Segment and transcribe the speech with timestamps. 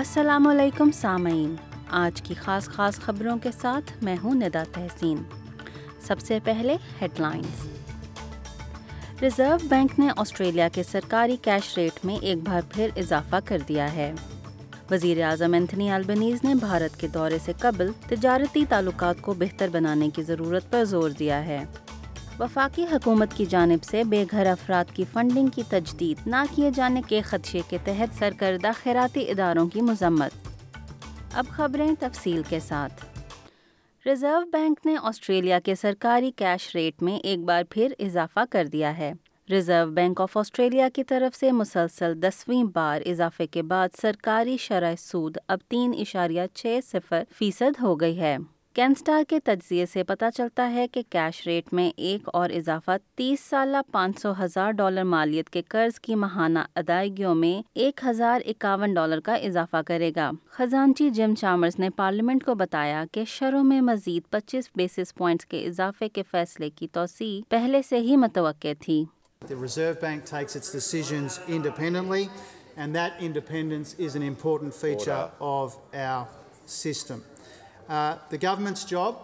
[0.00, 1.54] السلام علیکم سامعین۔
[1.90, 5.16] آج کی خاص خاص خبروں کے ساتھ میں ہوں ندا تحسین۔
[6.00, 7.66] سب سے پہلے ہیڈ لائنز
[9.22, 13.92] ریزرو بینک نے آسٹریلیا کے سرکاری کیش ریٹ میں ایک بار پھر اضافہ کر دیا
[13.92, 14.12] ہے۔
[14.90, 20.10] وزیر اعظم اینتھنی البنیز نے بھارت کے دورے سے قبل تجارتی تعلقات کو بہتر بنانے
[20.10, 21.64] کی ضرورت پر زور دیا ہے۔
[22.40, 27.02] وفاقی حکومت کی جانب سے بے گھر افراد کی فنڈنگ کی تجدید نہ کیے جانے
[27.06, 30.48] کے خدشے کے تحت سرکردہ خیراتی اداروں کی مذمت۔
[31.32, 33.04] اب خبریں تفصیل کے ساتھ۔
[34.06, 38.98] ریزرو بینک نے آسٹریلیا کے سرکاری کیش ریٹ میں ایک بار پھر اضافہ کر دیا
[38.98, 39.12] ہے۔
[39.50, 44.94] ریزرو بینک آف آسٹریلیا کی طرف سے مسلسل دسویں بار اضافے کے بعد سرکاری شرح
[44.98, 48.36] سود اب تین اشاریہ چھ صفر فیصد ہو گئی ہے۔
[48.76, 53.40] کینسٹار کے تجزیے سے پتہ چلتا ہے کہ کیش ریٹ میں ایک اور اضافہ تیس
[53.40, 58.94] سالہ پانچ سو ہزار ڈالر مالیت کے قرض کی ماہانہ ادائیگیوں میں ایک ہزار اکاون
[58.94, 63.80] ڈالر کا اضافہ کرے گا خزانچی جم چامرز نے پارلیمنٹ کو بتایا کہ شرح میں
[63.80, 69.04] مزید پچیس بیسس پوائنٹس کے اضافے کے فیصلے کی توسیع پہلے سے ہی متوقع تھی
[76.70, 77.22] system.
[77.90, 79.16] Uh, the government's job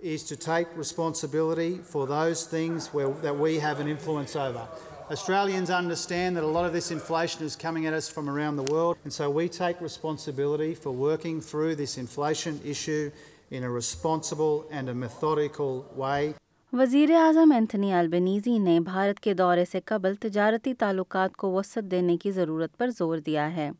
[0.00, 4.66] is to take responsibility for those things where, that we have an influence over.
[5.10, 8.72] Australians understand that a lot of this inflation is coming at us from around the
[8.72, 13.10] world, and so we take responsibility for working through this inflation issue
[13.50, 16.32] in a responsible and a methodical way.
[16.72, 22.16] وزیر اعظم Anthony Albanese نے بھارت کے دورے سے قبل تجارتی تعلقات کو وسعت دینے
[22.16, 23.70] کی ضرورت پر زور دیا ہے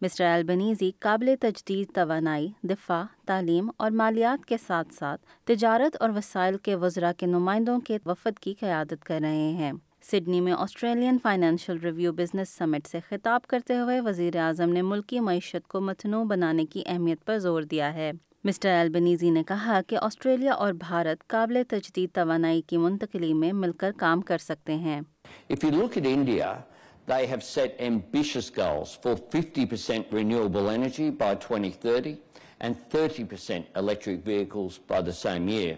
[0.00, 6.56] مسٹر البنیزی قابل تجدید توانائی دفاع تعلیم اور مالیات کے ساتھ ساتھ تجارت اور وسائل
[6.56, 9.72] کے وزراء کے نمائندوں کے وفد کی قیادت کر رہے ہیں۔
[10.02, 15.20] سڈنی میں Australian Financial Review business summit سے خطاب کرتے ہوئے وزیر اعظم نے ملکی
[15.20, 18.12] معیشت کو متنوع بنانے کی اہمیت پر زور دیا ہے۔
[18.44, 23.72] مسٹر البنیزی نے کہا کہ آسٹریلیا اور بھارت قابل تجدید توانائی کی منتقلی میں مل
[23.72, 25.00] کر کام کر سکتے ہیں۔
[25.52, 26.60] If you look at India,
[27.10, 32.16] they have set ambitious goals for 50% renewable energy by 2030
[32.60, 35.76] and 30% electric vehicles by the same year.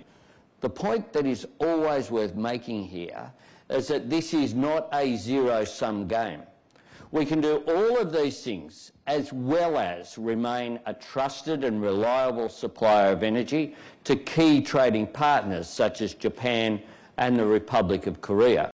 [0.61, 3.33] The point that is always worth making here
[3.71, 6.43] is that this is not a zero-sum game.
[7.13, 12.51] We can do all of these things as well as remain a trusted and reliable
[12.51, 16.83] supplier of energy to key trading partners such as Japan
[17.17, 18.72] and the Republic of Korea.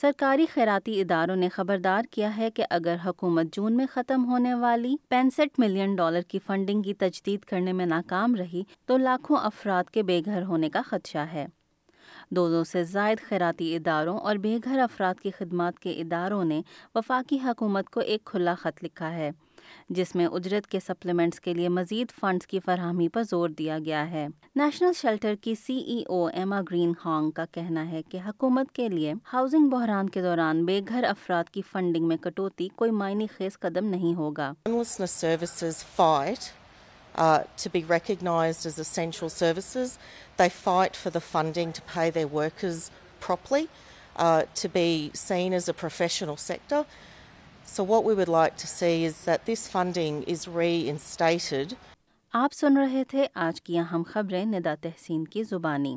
[0.00, 4.94] سرکاری خیراتی اداروں نے خبردار کیا ہے کہ اگر حکومت جون میں ختم ہونے والی
[5.08, 10.02] پینسٹھ ملین ڈالر کی فنڈنگ کی تجدید کرنے میں ناکام رہی تو لاکھوں افراد کے
[10.02, 11.46] بے گھر ہونے کا خدشہ ہے۔
[12.30, 16.62] دو دو سے زائد خیراتی اداروں اور بے گھر افراد کی خدمات کے اداروں نے
[16.94, 19.30] وفاقی حکومت کو ایک کھلا خط لکھا ہے۔
[19.88, 24.10] جس میں اجرت کے سپلیمنٹس کے لیے مزید فنڈز کی فراہمی پر زور دیا گیا
[24.10, 24.26] ہے۔
[24.56, 28.88] نیشنل شیلٹر کی سی ای او ایما گرین ہانگ کا کہنا ہے کہ حکومت کے
[28.88, 33.58] لیے ہاؤسنگ بحران کے دوران بے گھر افراد کی فنڈنگ میں کٹوتی کوئی معنی خیز
[33.58, 36.52] قدم نہیں ہوگا۔ Homelessness services fight
[37.14, 39.98] uh, to be recognised as essential services.
[40.36, 42.90] They fight for the funding to pay their workers
[43.26, 43.66] properly,
[44.16, 45.52] uh, to be seen
[47.66, 51.74] So, what we would like to see is that this funding is reinstated.
[52.34, 55.96] آپ سن رہے تھے آج کی اہم خبریں ندا تحسین کی زبانی